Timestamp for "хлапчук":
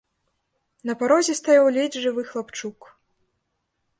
2.29-2.79